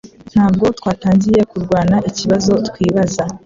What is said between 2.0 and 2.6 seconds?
ikibazo